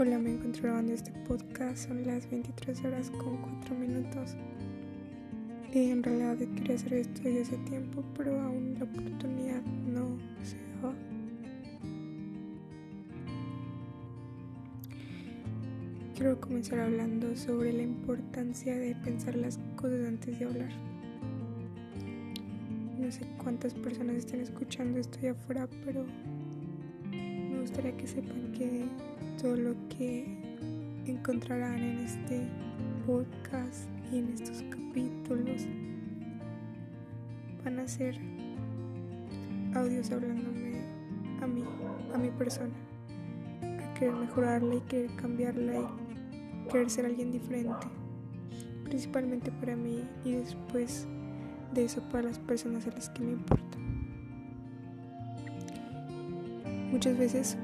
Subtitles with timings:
[0.00, 4.36] Hola, me encuentro grabando este podcast, son las 23 horas con 4 minutos.
[5.74, 9.60] Y en realidad quería hacer esto desde hace tiempo, pero aún la oportunidad
[9.92, 10.94] no se da.
[16.14, 20.70] Quiero comenzar hablando sobre la importancia de pensar las cosas antes de hablar.
[23.00, 26.06] No sé cuántas personas están escuchando esto allá afuera, pero
[27.68, 28.84] me gustaría que sepan que
[29.40, 30.24] todo lo que
[31.04, 32.48] encontrarán en este
[33.06, 35.66] podcast y en estos capítulos
[37.62, 38.18] van a ser
[39.74, 40.80] audios hablándome
[41.42, 41.62] a mí,
[42.14, 42.72] a mi persona,
[43.60, 47.86] a querer mejorarla y querer cambiarla y querer ser alguien diferente,
[48.84, 51.06] principalmente para mí y después
[51.74, 53.87] de eso para las personas a las que me importan.
[56.90, 57.56] Muchas veces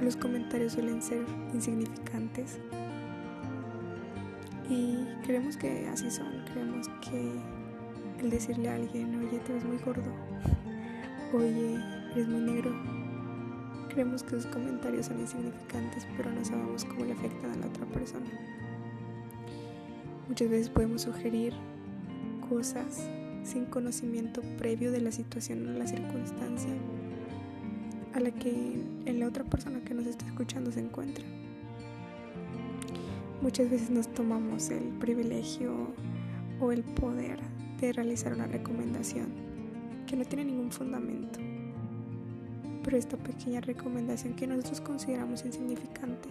[0.00, 2.58] los comentarios suelen ser insignificantes
[4.68, 7.32] y creemos que así son, creemos que
[8.20, 10.10] el decirle a alguien, oye, te ves muy gordo,
[11.34, 11.76] oye,
[12.12, 12.72] eres muy negro,
[13.88, 17.84] creemos que sus comentarios son insignificantes, pero no sabemos cómo le afectan a la otra
[17.86, 18.26] persona.
[20.28, 21.52] Muchas veces podemos sugerir
[22.48, 23.08] cosas
[23.42, 26.70] sin conocimiento previo de la situación o la circunstancia
[28.14, 31.24] a la que la otra persona que nos está escuchando se encuentra.
[33.40, 35.72] Muchas veces nos tomamos el privilegio
[36.60, 37.40] o el poder
[37.80, 39.26] de realizar una recomendación
[40.06, 41.40] que no tiene ningún fundamento.
[42.84, 46.28] Pero esta pequeña recomendación que nosotros consideramos insignificante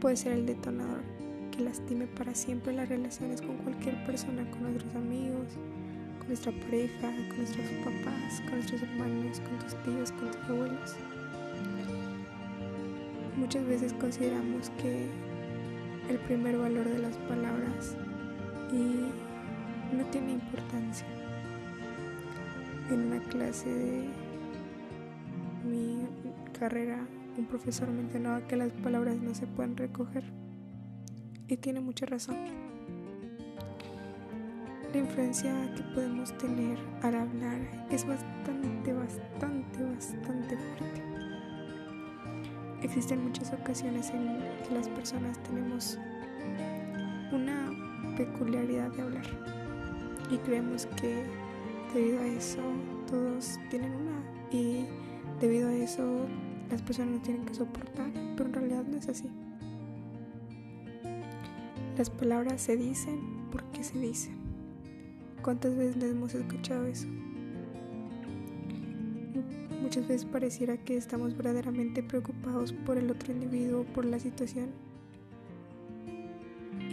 [0.00, 1.02] puede ser el detonador
[1.50, 5.46] que lastime para siempre las relaciones con cualquier persona, con nuestros amigos,
[6.30, 10.96] nuestra pareja, con nuestros papás, con nuestros hermanos, con tus tíos, con tus abuelos.
[13.36, 15.08] Muchas veces consideramos que
[16.08, 17.96] el primer valor de las palabras
[18.72, 21.06] y no tiene importancia.
[22.90, 24.04] En una clase de
[25.64, 26.06] mi
[26.56, 30.22] carrera, un profesor mencionaba que las palabras no se pueden recoger
[31.48, 32.36] y tiene mucha razón
[34.92, 41.02] la influencia que podemos tener al hablar es bastante, bastante, bastante fuerte.
[42.82, 45.98] Existen muchas ocasiones en que las personas tenemos
[47.30, 47.70] una
[48.16, 49.26] peculiaridad de hablar
[50.30, 51.24] y creemos que
[51.94, 52.62] debido a eso
[53.08, 54.86] todos tienen una y
[55.40, 56.26] debido a eso
[56.68, 59.30] las personas no tienen que soportar, pero en realidad no es así.
[61.96, 63.20] Las palabras se dicen
[63.52, 64.39] porque se dicen.
[65.42, 67.08] ¿Cuántas veces les hemos escuchado eso?
[69.80, 74.68] Muchas veces pareciera que estamos verdaderamente preocupados por el otro individuo, por la situación.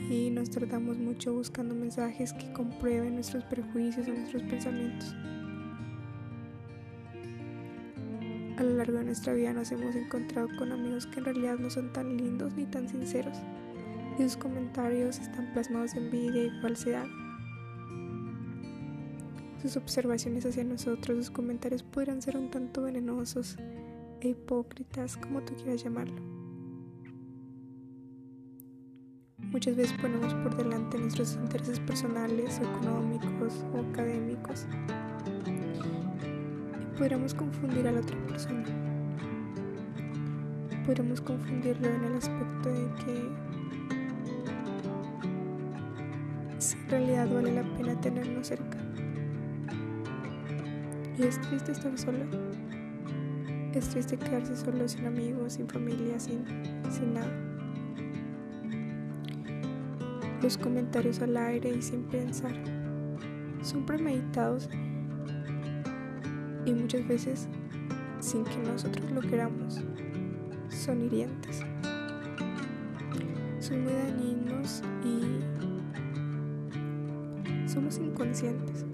[0.09, 5.13] Y nos tratamos mucho buscando mensajes que comprueben nuestros prejuicios o nuestros pensamientos.
[8.57, 11.69] A lo largo de nuestra vida nos hemos encontrado con amigos que en realidad no
[11.69, 13.38] son tan lindos ni tan sinceros.
[14.18, 17.06] Y sus comentarios están plasmados en envidia y falsedad
[19.67, 23.57] sus observaciones hacia nosotros, sus comentarios podrán ser un tanto venenosos
[24.22, 26.22] e hipócritas, como tú quieras llamarlo.
[29.38, 34.66] Muchas veces ponemos por delante nuestros intereses personales, económicos o académicos
[36.81, 38.66] y podríamos confundir a la otra persona.
[40.85, 43.29] Podríamos confundirlo en el aspecto de que
[46.59, 48.87] en realidad vale la pena tenernos cerca.
[51.17, 52.25] Y es triste estar solo.
[53.73, 56.45] Es triste quedarse solo sin amigos, sin familia, sin,
[56.91, 57.31] sin nada.
[60.41, 62.53] Los comentarios al aire y sin pensar
[63.63, 64.69] son premeditados
[66.65, 67.47] y muchas veces
[68.19, 69.81] sin que nosotros lo queramos
[70.69, 71.62] son hirientes.
[73.59, 75.39] Son muy dañinos y
[77.68, 78.86] somos inconscientes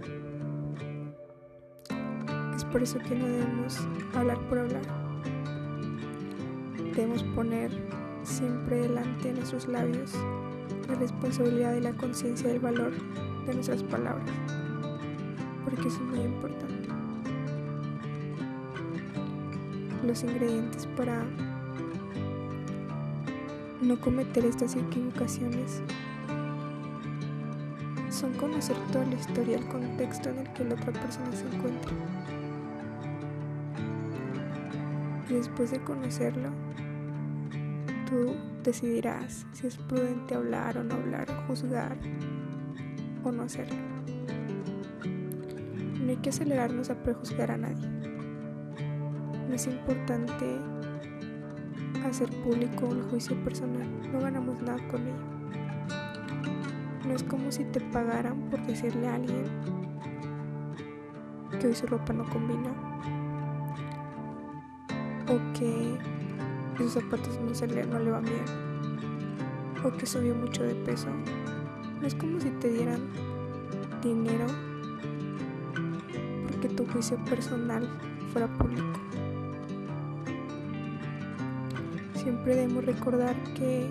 [2.73, 3.77] por eso que no debemos
[4.15, 4.81] hablar por hablar.
[6.95, 7.71] Debemos poner
[8.23, 10.11] siempre delante de nuestros labios
[10.89, 12.91] la responsabilidad y la conciencia del valor
[13.45, 14.27] de nuestras palabras,
[15.63, 16.89] porque eso es muy importante.
[20.03, 21.23] Los ingredientes para
[23.81, 25.83] no cometer estas equivocaciones
[28.09, 32.12] son conocer toda la historia, el contexto en el que la otra persona se encuentra.
[35.29, 36.49] Y después de conocerlo,
[38.09, 41.97] tú decidirás si es prudente hablar o no hablar, juzgar
[43.23, 43.75] o no hacerlo.
[45.99, 47.87] No hay que acelerarnos a prejuzgar a nadie.
[49.47, 50.59] No es importante
[52.05, 53.87] hacer público el juicio personal.
[54.11, 55.33] No ganamos nada con ello.
[57.05, 59.45] No es como si te pagaran por decirle a alguien
[61.59, 62.92] que hoy su ropa no combina
[65.33, 65.97] o que
[66.77, 68.73] sus zapatos no, le, no le van bien
[69.83, 71.07] o que subió mucho de peso.
[72.03, 73.01] Es como si te dieran
[74.01, 74.45] dinero
[76.47, 77.87] porque tu juicio personal
[78.31, 78.99] fuera público.
[82.15, 83.89] Siempre debemos recordar que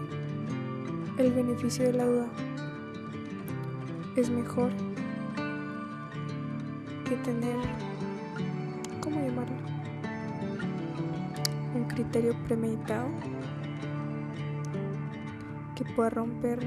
[1.18, 2.26] el beneficio de la duda
[4.16, 4.70] es mejor
[7.08, 7.56] que tener,
[11.94, 13.08] criterio premeditado
[15.74, 16.58] que pueda romper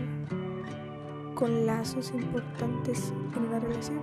[1.34, 4.00] con lazos importantes en una relación.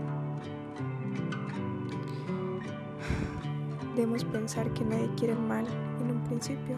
[3.95, 5.67] Debemos pensar que nadie quiere mal
[6.01, 6.77] en un principio.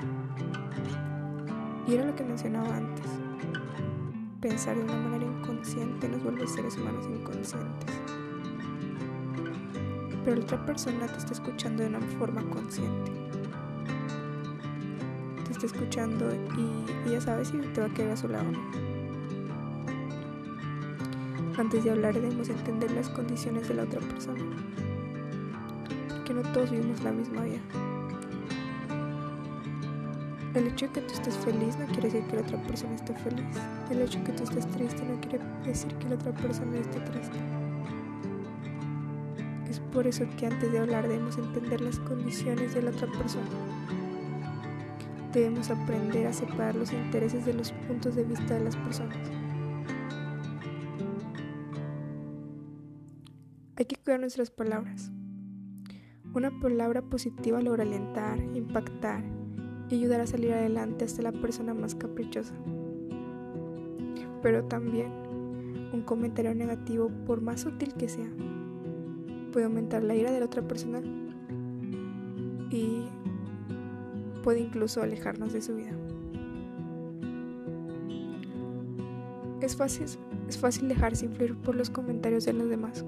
[1.86, 3.06] Y era lo que mencionaba antes.
[4.40, 8.00] Pensar de una manera inconsciente nos vuelve seres humanos inconscientes.
[10.24, 13.23] Pero la otra persona te está escuchando de una forma consciente.
[15.64, 18.50] Escuchando y, ya sabes si te va a quedar a su lado.
[21.56, 24.44] Antes de hablar debemos entender las condiciones de la otra persona.
[26.10, 27.60] Porque no todos vivimos la misma vida.
[30.54, 33.14] El hecho de que tú estés feliz no quiere decir que la otra persona esté
[33.14, 33.56] feliz.
[33.90, 37.00] El hecho de que tú estés triste no quiere decir que la otra persona esté
[37.00, 37.38] triste.
[39.70, 43.48] Es por eso que antes de hablar debemos entender las condiciones de la otra persona.
[45.34, 49.18] Debemos aprender a separar los intereses de los puntos de vista de las personas.
[53.76, 55.10] Hay que cuidar nuestras palabras.
[56.32, 59.24] Una palabra positiva logra alentar, impactar,
[59.90, 62.54] y ayudar a salir adelante hasta la persona más caprichosa.
[64.42, 65.10] Pero también
[65.92, 68.30] un comentario negativo, por más sutil que sea,
[69.52, 71.00] puede aumentar la ira de la otra persona
[72.70, 73.04] y
[74.44, 75.90] puede incluso alejarnos de su vida.
[79.60, 80.06] Es fácil,
[80.48, 83.04] es fácil dejarse influir por los comentarios de los demás.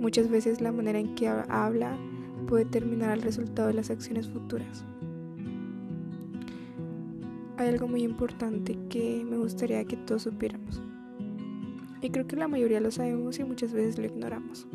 [0.00, 1.96] Muchas veces la manera en que habla
[2.48, 4.84] puede determinar el resultado de las acciones futuras
[7.62, 10.82] hay algo muy importante que me gustaría que todos supiéramos.
[12.00, 14.66] Y creo que la mayoría lo sabemos y muchas veces lo ignoramos.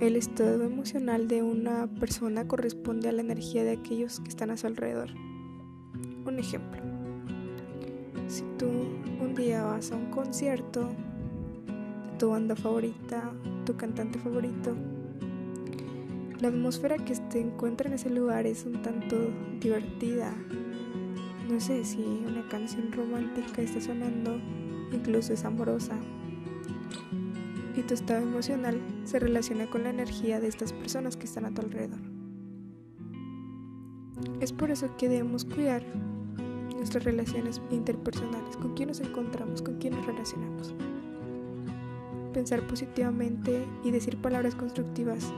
[0.00, 4.56] El estado emocional de una persona corresponde a la energía de aquellos que están a
[4.56, 5.10] su alrededor.
[6.24, 6.80] Un ejemplo.
[8.26, 8.66] Si tú
[9.20, 13.30] un día vas a un concierto de tu banda favorita,
[13.66, 14.74] tu cantante favorito,
[16.40, 19.30] la atmósfera que se encuentra en ese lugar es un tanto
[19.60, 20.34] divertida,
[21.46, 24.40] no sé si una canción romántica está sonando,
[24.92, 25.98] incluso es amorosa.
[27.80, 31.54] Y tu estado emocional se relaciona con la energía de estas personas que están a
[31.54, 31.98] tu alrededor.
[34.40, 35.82] Es por eso que debemos cuidar
[36.76, 40.74] nuestras relaciones interpersonales, con quién nos encontramos, con quién nos relacionamos.
[42.34, 45.32] Pensar positivamente y decir palabras constructivas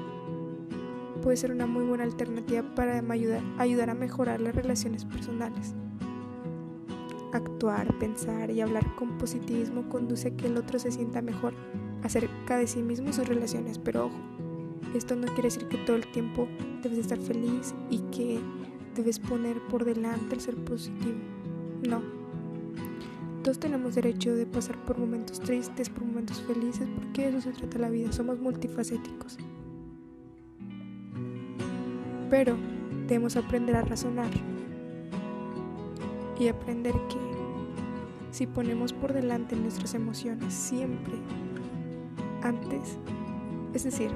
[1.22, 5.76] puede ser una muy buena alternativa para ayudar, ayudar a mejorar las relaciones personales.
[7.32, 11.54] Actuar, pensar y hablar con positivismo conduce a que el otro se sienta mejor
[12.02, 14.16] acerca de sí mismo y sus relaciones, pero ojo,
[14.94, 16.48] esto no quiere decir que todo el tiempo
[16.82, 18.40] debes estar feliz y que
[18.94, 21.18] debes poner por delante el ser positivo.
[21.88, 22.02] No.
[23.42, 27.52] Todos tenemos derecho de pasar por momentos tristes, por momentos felices, porque de eso se
[27.52, 29.38] trata la vida, somos multifacéticos.
[32.30, 32.56] Pero
[33.08, 34.30] debemos aprender a razonar
[36.38, 37.16] y aprender que
[38.30, 41.14] si ponemos por delante nuestras emociones siempre
[42.42, 42.98] antes,
[43.74, 44.10] es decir,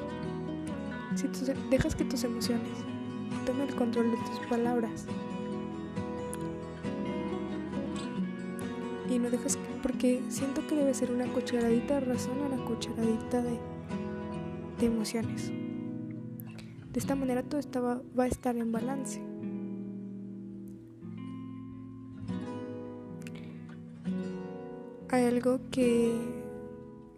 [1.14, 1.40] si tú
[1.70, 2.78] dejas que tus emociones
[3.44, 5.06] tomen el control de tus palabras
[9.08, 13.42] y no dejas porque siento que debe ser una cucharadita de razón o una cucharadita
[13.42, 13.58] de,
[14.80, 15.50] de emociones.
[16.92, 19.22] De esta manera todo estaba, va a estar en balance.
[25.16, 26.14] hay algo que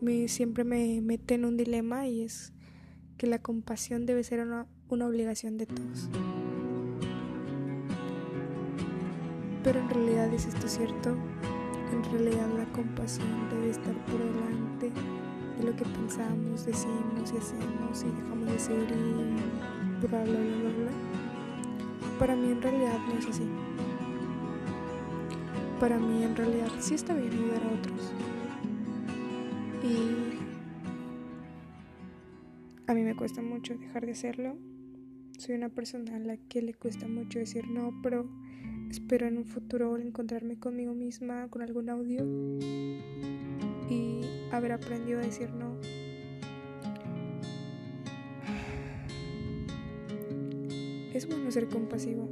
[0.00, 2.52] me, siempre me mete en un dilema y es
[3.16, 6.08] que la compasión debe ser una, una obligación de todos.
[9.64, 11.16] Pero en realidad es esto cierto.
[11.92, 14.92] En realidad la compasión debe estar por delante
[15.58, 20.40] de lo que pensamos, decimos y hacemos y dejamos de ser y bla bla bla
[20.40, 22.18] bla bla.
[22.18, 23.48] Para mí en realidad no es así.
[25.80, 28.12] Para mí en realidad sí está bien ayudar a otros.
[32.86, 34.56] A mí me cuesta mucho dejar de hacerlo.
[35.38, 38.28] Soy una persona a la que le cuesta mucho decir no, pero
[38.90, 42.24] espero en un futuro encontrarme conmigo misma con algún audio
[43.90, 44.20] y
[44.52, 45.76] haber aprendido a decir no.
[51.12, 52.30] Es bueno ser compasivo.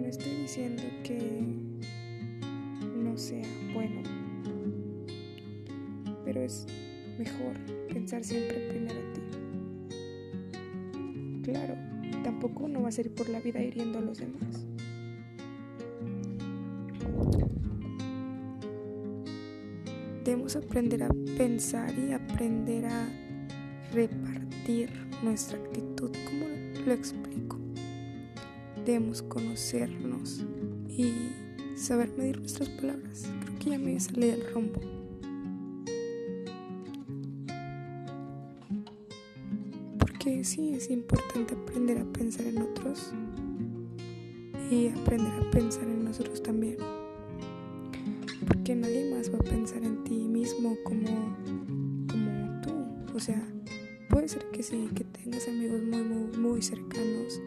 [0.00, 1.18] No estoy diciendo que
[2.96, 4.00] no sea bueno,
[6.32, 6.66] pero es
[7.18, 7.58] mejor
[7.92, 9.20] pensar siempre primero en ti.
[11.42, 11.74] Claro,
[12.24, 14.64] tampoco no vas a ir por la vida hiriendo a los demás.
[20.24, 23.06] Debemos aprender a pensar y aprender a
[23.92, 24.88] repartir
[25.22, 26.46] nuestra actitud, como
[26.86, 27.58] lo explico.
[28.86, 30.46] Debemos conocernos
[30.88, 31.12] y
[31.76, 33.28] saber medir nuestras palabras.
[33.44, 34.91] Creo que ya me salí del rumbo.
[40.22, 43.12] Porque sí es importante aprender a pensar en otros
[44.70, 46.76] y aprender a pensar en nosotros también
[48.46, 51.34] porque nadie más va a pensar en ti mismo como,
[52.08, 53.16] como tú.
[53.16, 53.42] O sea,
[54.08, 57.42] puede ser que sí, que tengas amigos muy, muy, muy cercanos,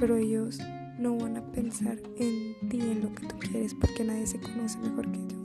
[0.00, 0.60] pero ellos
[0.98, 4.78] no van a pensar en ti, en lo que tú quieres, porque nadie se conoce
[4.78, 5.42] mejor que tú.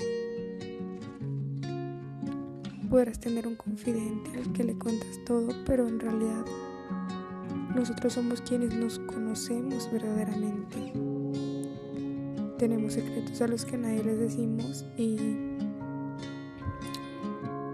[2.89, 6.45] Podrás tener un confidente al que le cuentas todo, pero en realidad
[7.75, 10.93] nosotros somos quienes nos conocemos verdaderamente
[12.59, 15.15] tenemos secretos a los que nadie les decimos y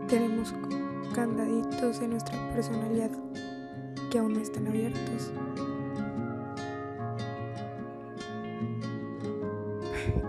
[0.08, 0.54] tenemos
[1.16, 3.10] candaditos en nuestra personalidad
[4.12, 5.32] que aún no están abiertos.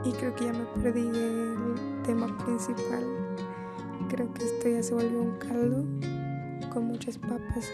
[0.05, 3.05] Y creo que ya me perdí del tema principal.
[4.09, 5.85] Creo que esto ya se volvió un caldo
[6.73, 7.71] con muchas papas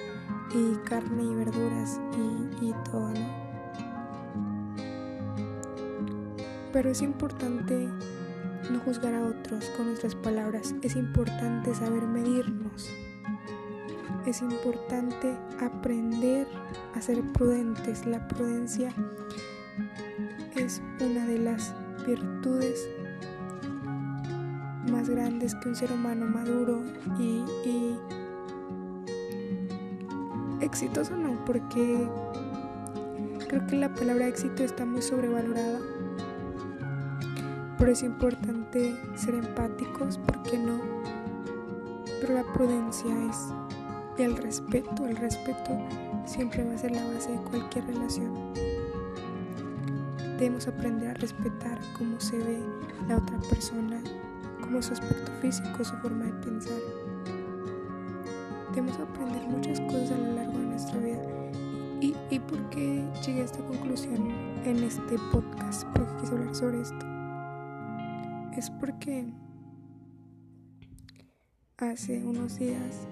[0.54, 3.42] y carne y verduras y, y todo, ¿no?
[6.73, 7.88] Pero es importante
[8.71, 10.75] no juzgar a otros con nuestras palabras.
[10.82, 12.90] Es importante saber medirnos.
[14.26, 16.47] Es importante aprender
[16.94, 18.06] a ser prudentes.
[18.06, 18.92] La prudencia
[20.56, 21.75] es una de las
[22.06, 22.88] virtudes
[24.90, 26.82] más grandes que un ser humano maduro
[27.18, 27.99] y, y
[30.73, 32.09] exitoso no, porque
[33.49, 35.79] creo que la palabra éxito está muy sobrevalorada
[37.83, 40.81] pero es importante ser empáticos, porque no?
[42.21, 43.52] Pero la prudencia es
[44.19, 45.05] el respeto.
[45.05, 45.85] El respeto
[46.25, 48.52] siempre va a ser la base de cualquier relación.
[50.38, 52.62] Debemos aprender a respetar cómo se ve
[53.09, 54.00] la otra persona,
[54.61, 56.79] como su aspecto físico, su forma de pensar.
[58.73, 61.23] Debemos aprender muchas cosas a lo largo de nuestra vida.
[62.00, 64.31] ¿Y, y por qué llegué a esta conclusión
[64.64, 65.85] en este podcast?
[65.95, 67.12] Porque quise hablar sobre esto
[68.57, 69.25] es porque
[71.79, 73.07] hace unos días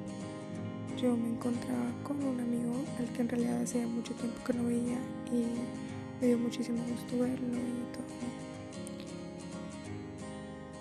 [1.01, 4.65] yo me encontraba con un amigo al que en realidad hacía mucho tiempo que no
[4.65, 4.99] veía
[5.33, 5.47] y
[6.21, 8.05] me dio muchísimo gusto verlo y todo.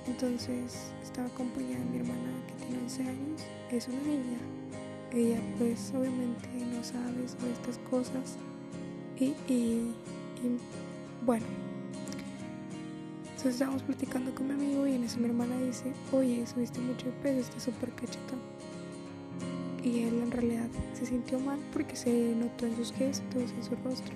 [0.07, 4.58] Entonces estaba acompañada de mi hermana que tiene 11 años, es una niña.
[5.13, 8.37] Ella pues obviamente no sabe sobre estas cosas
[9.17, 9.93] y, y
[11.25, 11.45] bueno,
[13.39, 17.05] entonces estábamos platicando con mi amigo y en eso mi hermana dice, oye, subiste mucho
[17.05, 18.39] de peso, estás súper cachetón.
[19.81, 23.77] Y él en realidad se sintió mal porque se notó en sus gestos, en su
[23.81, 24.13] rostro.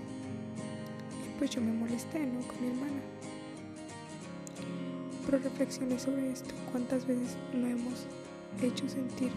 [1.25, 2.41] Y pues yo me molesté, ¿no?
[2.45, 3.01] Con mi hermana.
[5.25, 6.53] Pero reflexioné sobre esto.
[6.73, 8.05] ¿Cuántas veces no hemos
[8.61, 9.31] hecho sentir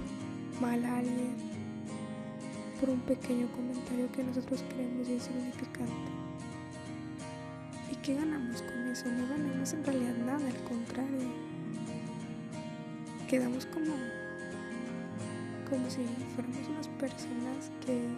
[0.61, 1.35] mal a alguien
[2.81, 6.11] por un pequeño comentario que nosotros creemos insignificante?
[7.91, 9.07] ¿Y qué ganamos con eso?
[9.07, 11.29] No ganamos en realidad nada, al contrario.
[13.29, 13.95] Quedamos como,
[15.69, 18.09] como si fuéramos unas personas que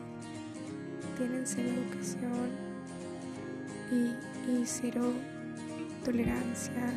[1.17, 2.51] tienen cero educación
[3.91, 5.13] y, y cero
[6.05, 6.93] tolerancia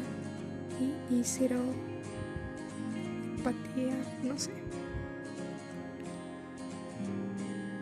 [0.79, 1.59] y, y cero
[3.37, 4.70] empatía, no sé.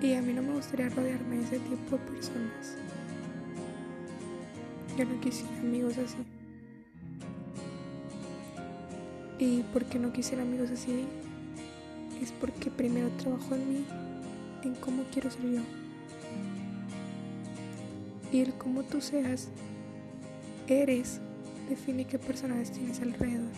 [0.01, 2.77] Y a mí no me gustaría rodearme de ese tipo de personas.
[4.97, 6.17] Yo no quisiera amigos así.
[9.37, 11.05] Y porque no quisiera amigos así
[12.21, 13.85] es porque primero trabajo en mí,
[14.63, 15.61] en cómo quiero ser yo.
[18.31, 19.49] Y el cómo tú seas,
[20.67, 21.19] eres,
[21.69, 23.51] define qué personas tienes alrededor.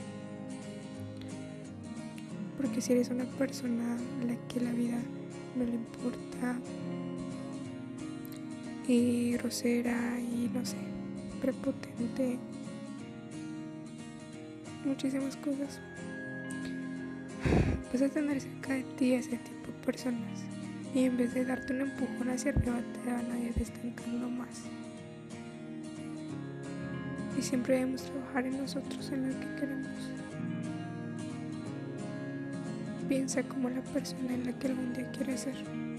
[2.58, 5.00] Porque si eres una persona a la que la vida
[5.56, 6.60] no le importa,
[8.88, 10.78] y grosera y no sé,
[11.42, 12.38] prepotente,
[14.86, 15.80] muchísimas cosas,
[17.92, 20.44] vas a tener cerca de ti ese tipo de personas
[20.94, 24.64] y en vez de darte un empujón hacia arriba te van a ir estancando más.
[27.38, 30.21] Y siempre debemos trabajar en nosotros, en lo que queremos.
[33.12, 35.91] Piensa como la persona en la que algún día quieres ser.